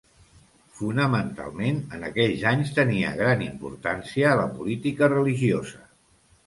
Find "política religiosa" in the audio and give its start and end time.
4.59-5.89